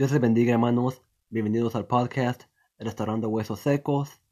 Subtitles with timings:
[0.00, 2.44] Dios les bendiga hermanos, bienvenidos al podcast
[2.78, 4.22] Restaurando Huesos Secos.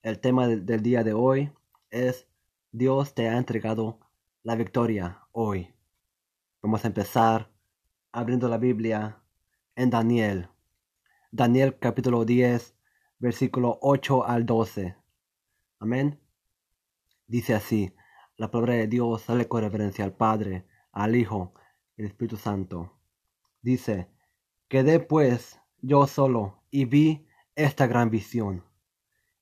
[0.00, 1.52] El tema del día de hoy
[1.90, 2.26] es
[2.72, 4.00] Dios te ha entregado
[4.42, 5.74] la victoria hoy.
[6.62, 7.50] Vamos a empezar
[8.10, 9.20] abriendo la Biblia
[9.76, 10.48] en Daniel.
[11.30, 12.74] Daniel capítulo 10,
[13.18, 14.96] versículo 8 al 12.
[15.78, 16.18] Amén.
[17.26, 17.94] Dice así,
[18.38, 21.52] la palabra de Dios sale con reverencia al Padre, al Hijo
[21.98, 22.98] y al Espíritu Santo.
[23.60, 24.08] Dice,
[24.68, 28.64] Quedé pues yo solo y vi esta gran visión.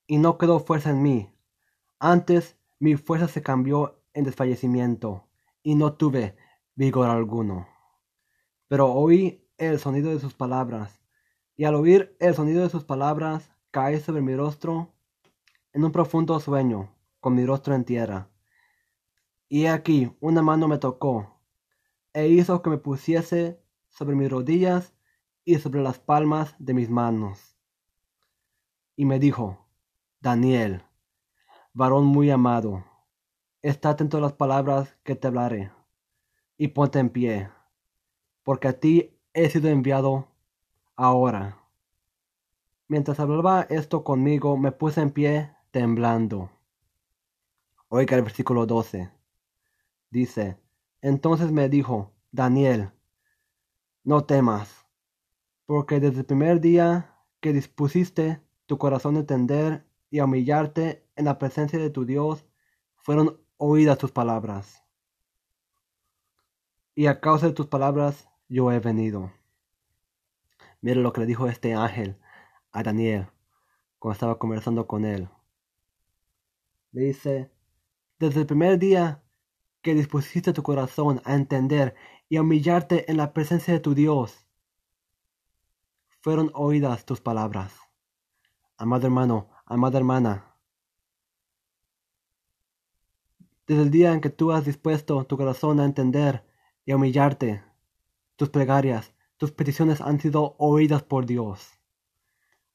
[0.06, 1.32] Y no quedó fuerza en mí.
[1.98, 5.26] Antes mi fuerza se cambió en desfallecimiento
[5.64, 6.36] y no tuve
[6.76, 7.66] vigor alguno.
[8.68, 11.00] Pero oí el sonido de sus palabras,
[11.56, 14.94] y al oír el sonido de sus palabras caí sobre mi rostro
[15.72, 18.28] en un profundo sueño, con mi rostro en tierra.
[19.48, 21.40] Y aquí una mano me tocó,
[22.12, 24.95] e hizo que me pusiese sobre mis rodillas
[25.46, 27.56] y sobre las palmas de mis manos.
[28.96, 29.64] Y me dijo,
[30.20, 30.82] Daniel,
[31.72, 32.84] varón muy amado,
[33.62, 35.70] está atento a las palabras que te hablaré,
[36.58, 37.48] y ponte en pie,
[38.42, 40.26] porque a ti he sido enviado
[40.96, 41.62] ahora.
[42.88, 46.50] Mientras hablaba esto conmigo, me puse en pie temblando.
[47.88, 49.12] Oiga el versículo 12.
[50.10, 50.58] Dice,
[51.02, 52.90] entonces me dijo, Daniel,
[54.02, 54.85] no temas
[55.66, 61.26] porque desde el primer día que dispusiste tu corazón a entender y a humillarte en
[61.26, 62.46] la presencia de tu Dios,
[62.96, 64.84] fueron oídas tus palabras.
[66.94, 69.32] Y a causa de tus palabras yo he venido.
[70.80, 72.16] Mire lo que le dijo este ángel
[72.72, 73.26] a Daniel
[73.98, 75.28] cuando estaba conversando con él.
[76.92, 77.50] Le dice,
[78.18, 79.22] desde el primer día
[79.82, 81.94] que dispusiste tu corazón a entender
[82.28, 84.45] y a humillarte en la presencia de tu Dios,
[86.26, 87.72] fueron oídas tus palabras.
[88.76, 90.56] Amado hermano, amada hermana,
[93.64, 96.44] desde el día en que tú has dispuesto tu corazón a entender
[96.84, 97.62] y a humillarte,
[98.34, 101.70] tus plegarias, tus peticiones han sido oídas por Dios.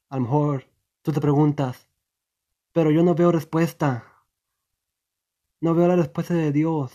[0.08, 0.70] A lo mejor
[1.02, 1.90] tú te preguntas,
[2.72, 4.24] pero yo no veo respuesta.
[5.60, 6.94] No veo la respuesta de Dios.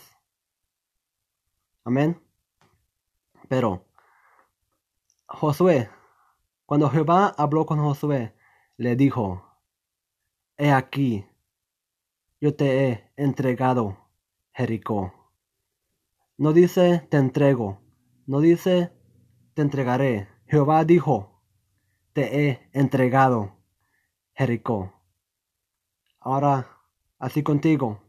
[1.83, 2.19] Amén.
[3.47, 3.85] Pero
[5.27, 5.91] Josué
[6.67, 8.35] cuando Jehová habló con Josué,
[8.75, 9.41] le dijo,
[10.57, 11.25] He aquí,
[12.41, 13.97] yo te he entregado
[14.51, 15.13] Jericó.
[16.37, 17.79] No dice te entrego,
[18.25, 18.91] no dice
[19.53, 20.27] te entregaré.
[20.45, 21.41] Jehová dijo,
[22.11, 23.55] te he entregado
[24.33, 24.91] Jericó.
[26.19, 26.67] Ahora,
[27.17, 28.01] así contigo,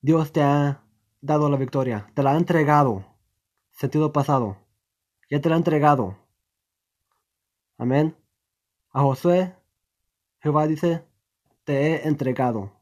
[0.00, 0.84] Dios te ha
[1.20, 3.04] dado la victoria, te la ha entregado,
[3.72, 4.56] sentido pasado,
[5.28, 6.25] ya te la ha entregado.
[7.78, 8.16] Amén.
[8.90, 9.54] A Josué,
[10.40, 11.06] Jehová dice,
[11.64, 12.72] te he entregado.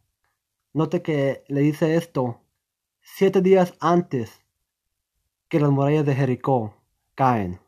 [0.73, 2.41] Note que le dice esto
[3.01, 4.45] siete días antes
[5.49, 6.75] que las murallas de Jericó
[7.17, 7.61] caen.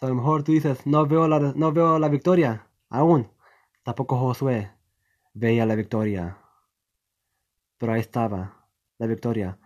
[0.00, 3.30] a lo mejor tú dices, no veo, la, no veo la victoria aún.
[3.84, 4.72] Tampoco Josué
[5.34, 6.38] veía la victoria.
[7.78, 8.66] Pero ahí estaba
[8.98, 9.58] la victoria.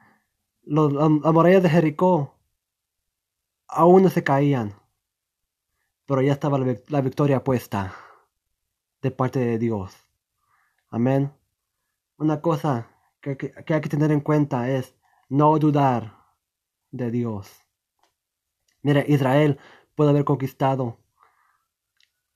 [0.64, 2.38] las murallas de Jericó
[3.68, 4.74] aún no se caían
[6.06, 7.94] pero ya estaba la, victoria puesta
[9.02, 9.94] de parte de Dios.
[10.88, 11.32] Amén.
[12.16, 12.88] Una cosa
[13.20, 14.94] que, hay que tener en cuenta es
[15.28, 16.16] no dudar
[16.92, 17.50] de Dios.
[18.82, 19.58] Mire, Israel
[19.96, 20.98] puede haber conquistado,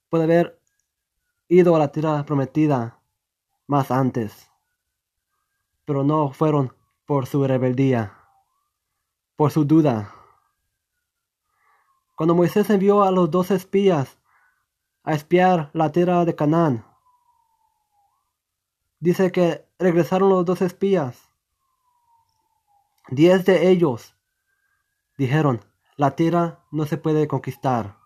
[0.08, 0.60] puede haber
[1.48, 2.98] ido a la tierra prometida
[3.68, 4.50] más antes,
[5.84, 6.74] pero no fueron
[7.06, 8.18] por su rebeldía,
[9.36, 10.19] por su duda,
[12.20, 14.18] cuando Moisés envió a los dos espías
[15.04, 16.84] a espiar la tierra de Canaán.
[18.98, 21.30] Dice que regresaron los dos espías.
[23.08, 24.14] Diez de ellos
[25.16, 25.64] dijeron,
[25.96, 27.96] la tierra no se puede conquistar.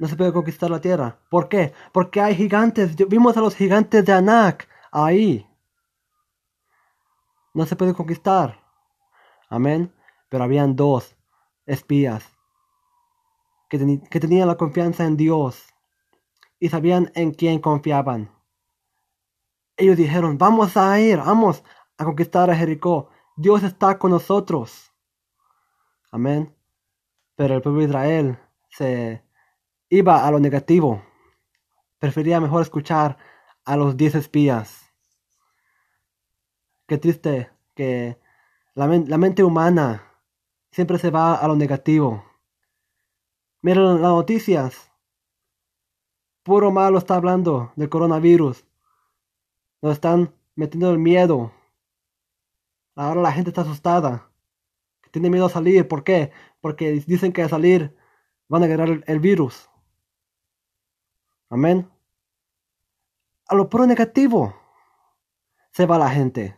[0.00, 1.20] No se puede conquistar la tierra.
[1.30, 1.72] ¿Por qué?
[1.92, 2.96] Porque hay gigantes.
[3.08, 5.48] Vimos a los gigantes de Anak ahí.
[7.52, 8.60] No se puede conquistar.
[9.48, 9.94] Amén.
[10.28, 11.14] Pero habían dos
[11.66, 12.33] espías
[13.68, 13.78] que,
[14.20, 15.74] tenían la confianza en Dios
[16.58, 18.30] y sabían en quién confiaban.
[19.76, 21.64] Ellos dijeron, vamos a ir, vamos
[21.98, 23.10] a conquistar a Jericó.
[23.36, 24.92] Dios está con nosotros.
[26.12, 26.54] Amén.
[27.34, 28.38] Pero el pueblo de Israel
[28.70, 29.24] se
[29.88, 31.02] iba a lo negativo.
[31.98, 33.18] Prefería mejor escuchar
[33.64, 34.92] a los diez espías.
[36.86, 38.20] Qué triste que
[38.74, 40.14] la mente humana
[40.70, 42.24] siempre se va a lo negativo.
[43.64, 44.92] Miren las noticias.
[46.42, 48.62] Puro malo está hablando del coronavirus.
[49.80, 51.50] Nos están metiendo el miedo.
[52.94, 54.30] Ahora la gente está asustada.
[55.12, 55.88] Tiene miedo a salir.
[55.88, 56.30] ¿Por qué?
[56.60, 57.96] Porque dicen que a salir
[58.48, 59.70] van a agarrar el, el virus.
[61.48, 61.90] Amén.
[63.48, 64.54] A lo puro negativo
[65.70, 66.54] se va la gente.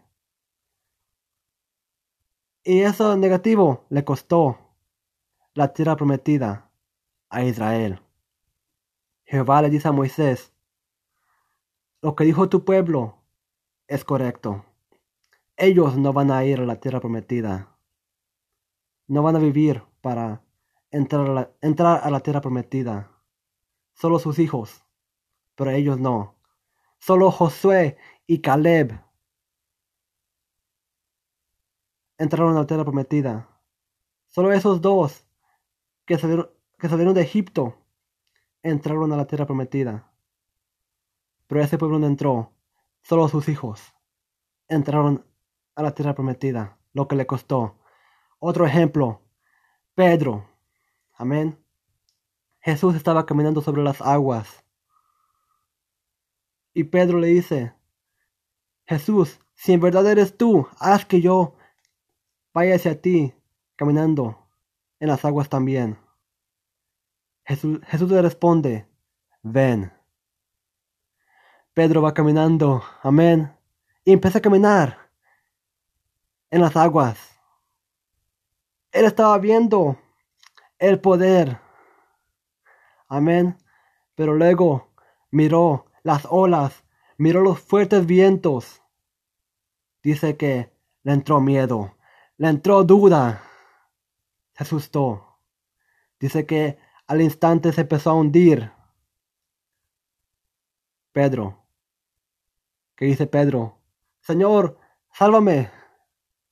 [2.65, 4.59] Y eso negativo le costó
[5.55, 6.66] la tierra prometida
[7.29, 8.01] a Israel.
[9.25, 10.53] Jehová le dice a Moisés,
[12.01, 13.19] lo que dijo tu pueblo
[13.89, 14.65] es correcto.
[15.57, 17.77] Ellos no van a ir a la tierra prometida.
[19.09, 20.43] No van a vivir para
[20.91, 23.11] entrar a la, entrar a la tierra prometida.
[23.95, 24.85] Solo sus hijos,
[25.55, 26.37] pero ellos no.
[26.99, 27.97] Solo Josué
[28.27, 29.01] y Caleb
[32.19, 33.49] entraron a la tierra prometida.
[34.29, 35.27] Solo esos dos
[36.05, 37.77] que salieron, que salieron de Egipto
[38.63, 40.11] entraron a la tierra prometida.
[41.47, 42.53] Pero ese pueblo no entró.
[43.03, 43.95] Solo sus hijos
[44.69, 45.25] entraron
[45.75, 47.79] a la tierra prometida, lo que le costó.
[48.39, 49.23] Otro ejemplo,
[49.95, 50.49] Pedro.
[51.15, 51.59] Amén.
[52.61, 54.65] Jesús estaba caminando sobre las aguas.
[56.75, 57.73] Y Pedro le dice,
[58.87, 61.55] Jesús, si en verdad eres tú, haz que yo
[62.53, 63.35] vaya hacia ti
[63.77, 64.39] caminando
[64.99, 65.99] en las aguas también.
[67.47, 68.89] Jesús, le responde,
[69.43, 69.93] ven.
[71.75, 73.57] Pedro va caminando, amén,
[74.05, 75.11] y empieza a caminar
[76.51, 77.39] en las aguas.
[78.91, 79.97] Él estaba viendo
[80.81, 81.61] el poder,
[83.09, 83.57] amén,
[84.17, 84.91] pero luego
[85.31, 86.83] miró las olas,
[87.17, 88.83] miró los fuertes vientos.
[90.03, 90.73] Dice que
[91.05, 91.97] le entró miedo,
[92.39, 93.41] le entró duda,
[94.55, 95.39] se asustó.
[96.19, 98.71] Dice que al instante se empezó a hundir.
[101.13, 101.63] Pedro.
[102.95, 103.79] ¿Qué dice Pedro?
[104.21, 104.79] Señor,
[105.13, 105.71] sálvame,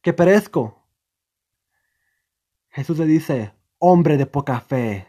[0.00, 0.82] que perezco.
[2.70, 5.06] Jesús le dice, hombre de poca fe,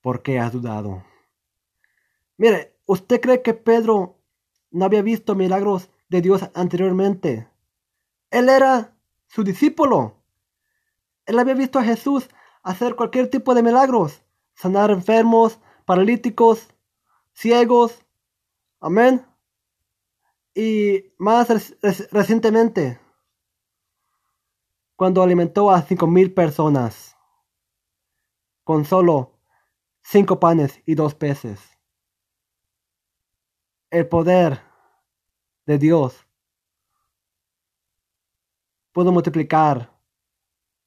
[0.00, 1.04] ¿por qué has dudado?
[2.36, 4.18] Mire, ¿usted cree que Pedro
[4.70, 7.48] no había visto milagros de Dios anteriormente?
[8.30, 8.94] Él era
[9.26, 10.22] su discípulo.
[11.26, 12.28] Él había visto a Jesús
[12.66, 14.24] hacer cualquier tipo de milagros,
[14.54, 16.66] sanar enfermos, paralíticos,
[17.32, 18.04] ciegos.
[18.80, 19.24] Amén.
[20.52, 21.46] Y más
[22.10, 22.98] recientemente,
[24.96, 27.16] cuando alimentó a cinco mil personas
[28.64, 29.38] con solo
[30.02, 31.60] cinco panes y dos peces.
[33.90, 34.60] El poder
[35.66, 36.26] de Dios
[38.90, 39.95] pudo multiplicar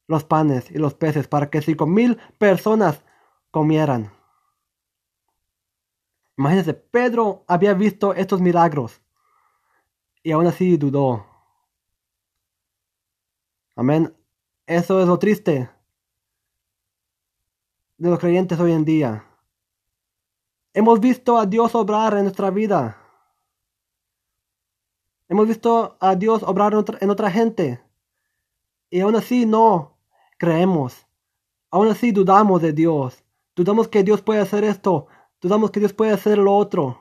[0.09, 3.03] los panes y los peces para que cinco mil personas
[3.51, 4.11] comieran.
[6.35, 9.01] Imagínense, Pedro había visto estos milagros
[10.23, 11.27] y aún así dudó.
[13.75, 14.11] Amén.
[14.65, 15.69] Eso es lo triste
[17.97, 19.25] de los creyentes hoy en día.
[20.73, 22.97] Hemos visto a Dios obrar en nuestra vida.
[25.27, 27.79] Hemos visto a Dios obrar en otra, en otra gente.
[28.89, 29.98] Y aún así no
[30.39, 31.05] creemos.
[31.69, 33.23] Aún así dudamos de Dios.
[33.55, 35.07] Dudamos que Dios puede hacer esto.
[35.39, 36.99] Dudamos que Dios puede hacer lo otro.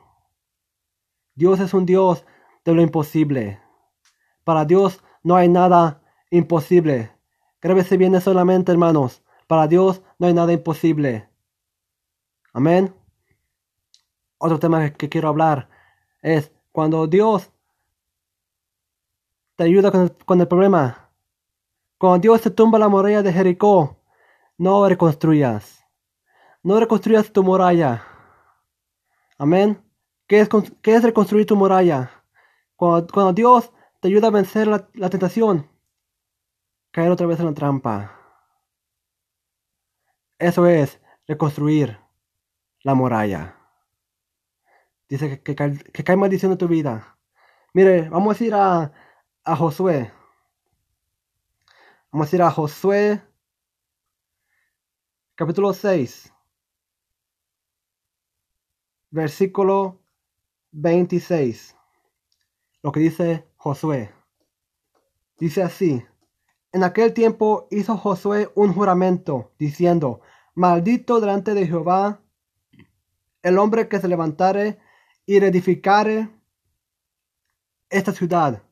[1.33, 2.25] Dios es un Dios
[2.63, 3.59] de lo imposible.
[4.43, 7.11] Para Dios no hay nada imposible.
[7.61, 9.23] Grábese bien solamente, hermanos.
[9.47, 11.29] Para Dios no hay nada imposible.
[12.53, 12.93] Amén.
[14.37, 15.69] Otro tema que quiero hablar
[16.21, 17.51] es cuando Dios
[19.55, 21.08] te ayuda con el, con el problema.
[21.99, 23.97] Cuando Dios te tumba la muralla de Jericó,
[24.57, 25.85] no reconstruyas.
[26.63, 28.05] No reconstruyas tu muralla.
[29.37, 29.83] Amén.
[30.25, 32.09] ¿Qué es, reconstruir tu muralla?
[32.77, 35.69] Cuando, Dios te ayuda a vencer la, tentación,
[36.91, 38.17] caer otra vez en la trampa.
[40.37, 41.99] Eso es reconstruir
[42.81, 43.57] la muralla.
[45.09, 47.17] Dice que, cae maldición en tu vida.
[47.73, 48.93] Mire, vamos a ir a
[49.57, 50.13] Josué.
[52.11, 53.21] Vamos a ir a Josué
[55.35, 56.33] capítulo 6,
[59.11, 60.01] versículo
[60.71, 61.77] 26.
[62.81, 64.11] Lo que dice Josué.
[65.37, 66.03] Dice así.
[66.71, 70.21] En aquel tiempo hizo Josué un juramento, diciendo,
[70.55, 72.23] Maldito delante de Jehová
[73.43, 74.79] el hombre que se levantare
[75.27, 76.27] y reedificare
[77.91, 78.63] esta ciudad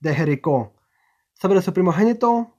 [0.00, 0.72] de Jericó.
[1.34, 2.57] Sobre su primogénito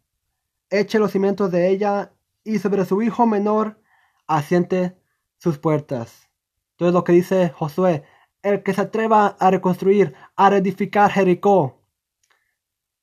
[0.70, 3.82] eche los cimientos de ella y sobre su hijo menor
[4.28, 4.98] asiente
[5.38, 6.30] sus puertas.
[6.72, 8.04] Entonces lo que dice Josué,
[8.42, 11.82] el que se atreva a reconstruir, a reedificar Jericó,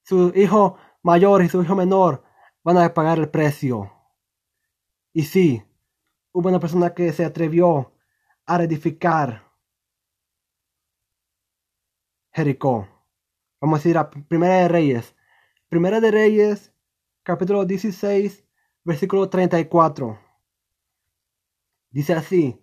[0.03, 2.25] su hijo mayor y su hijo menor
[2.63, 3.93] van a pagar el precio.
[5.13, 5.63] Y sí,
[6.33, 7.93] hubo una persona que se atrevió
[8.45, 9.51] a reedificar
[12.33, 12.89] Jericó.
[13.61, 15.17] Vamos a ir a Primera de Reyes.
[15.69, 16.73] Primera de Reyes,
[17.27, 18.45] capítulo 16,
[18.85, 20.17] versículo 34.
[21.91, 22.63] Dice así,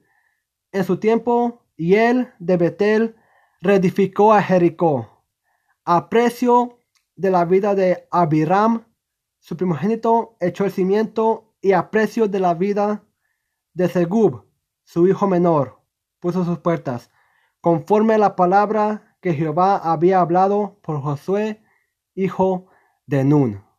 [0.72, 3.18] en su tiempo, y él de Betel
[3.60, 5.22] reedificó a Jericó,
[5.84, 6.80] a precio
[7.18, 8.86] de la vida de Abiram,
[9.40, 13.04] su primogénito, echó el cimiento, y a precio de la vida
[13.74, 14.46] de Segub,
[14.86, 15.82] su hijo menor,
[16.22, 17.12] puso sus puertas,
[17.60, 21.62] conforme a la palabra que Jehová había hablado por Josué,
[22.16, 22.68] hijo
[23.06, 23.73] de Nun.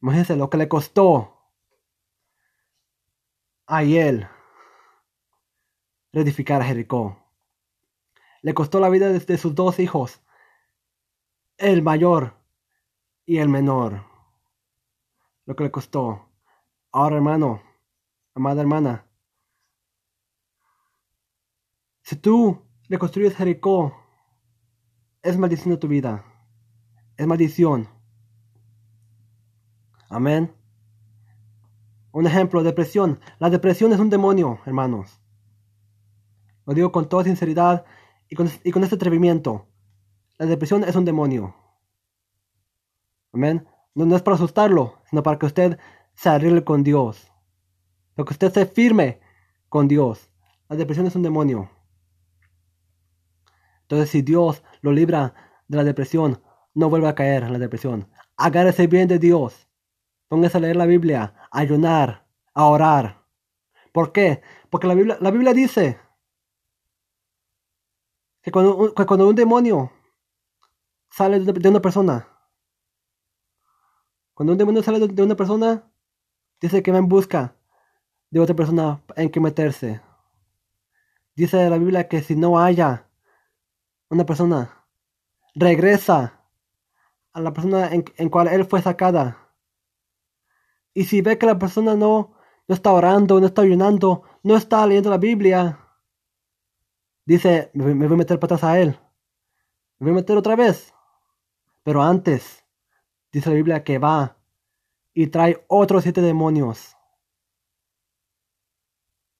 [0.00, 1.38] Imagínense lo que le costó
[3.66, 4.28] a él
[6.12, 7.18] reedificar a Jericó.
[8.42, 10.22] Le costó la vida de, sus dos hijos,
[11.56, 12.34] el mayor
[13.26, 14.04] y el menor.
[15.44, 16.28] Lo que le costó.
[16.92, 17.62] Ahora, hermano,
[18.34, 19.06] amada hermana,
[22.02, 23.94] si tú reconstruyes Jericó,
[25.22, 26.24] es maldición de tu vida.
[27.16, 27.97] Es maldición.
[30.08, 30.52] Amén.
[32.12, 33.20] Un ejemplo, depresión.
[33.38, 35.20] La depresión es un demonio, hermanos.
[36.66, 37.84] Lo digo con toda sinceridad
[38.28, 38.46] y con,
[38.82, 39.66] este atrevimiento.
[40.38, 41.54] La depresión es un demonio.
[43.32, 43.66] Amén.
[43.94, 45.78] No, no, es para asustarlo, sino para que usted
[46.14, 47.30] se arregle con Dios.
[48.14, 49.20] Para que usted se firme
[49.68, 50.30] con Dios.
[50.68, 51.70] La depresión es un demonio.
[53.82, 55.34] Entonces, si Dios lo libra
[55.68, 56.42] de la depresión,
[56.74, 58.08] no vuelva a caer en la depresión.
[58.36, 59.67] Agárrese bien de Dios.
[60.28, 63.24] Póngase a leer la Biblia, a ayunar, a orar.
[63.92, 64.42] ¿Por qué?
[64.70, 65.98] Porque la Biblia, la Biblia dice
[68.42, 69.90] que cuando, un demonio
[71.10, 72.28] sale de una persona,
[74.34, 75.90] cuando un demonio sale de una persona,
[76.60, 77.56] dice que va en busca
[78.30, 80.00] de otra persona en que meterse.
[81.34, 83.08] Dice la Biblia que si no haya
[84.10, 84.84] una persona
[85.54, 86.40] regresa
[87.32, 89.47] a la persona en, en cual él fue sacada.
[90.94, 92.34] Y si ve que la persona no,
[92.66, 95.78] no está orando, no está ayunando, no está leyendo la Biblia,
[97.24, 98.98] dice, me, voy a meter patas a él.
[99.98, 100.94] Me voy a meter otra vez.
[101.82, 102.64] Pero antes,
[103.32, 104.36] dice la Biblia que va
[105.14, 106.96] y trae otros siete demonios.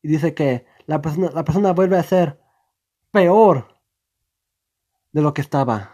[0.02, 2.40] Y dice que la persona, la persona vuelve a ser
[3.10, 3.68] peor
[5.12, 5.92] de lo que estaba.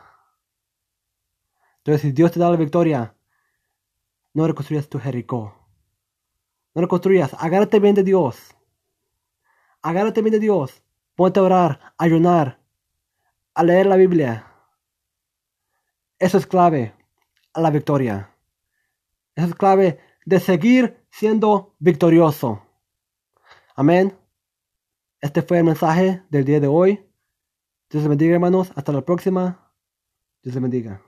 [1.78, 3.14] Entonces, si Dios te da la victoria,
[4.34, 5.54] no reconstruyas tu Jericó.
[6.74, 7.34] No reconstruyas.
[7.38, 8.54] Agárrate bien de Dios.
[9.80, 10.82] Agárrate bien de Dios.
[11.14, 12.60] Ponte a orar, a ayunar,
[13.54, 14.46] a leer la Biblia.
[16.18, 16.94] Eso es clave
[17.52, 18.34] a la victoria.
[19.36, 22.62] Eso es clave de seguir siendo victorioso.
[23.76, 24.16] Amén.
[25.20, 26.94] Este fue el mensaje del día de hoy.
[27.88, 28.72] Dios les bendiga, hermanos.
[28.74, 29.70] Hasta la próxima.
[30.42, 31.00] Dios les bendiga.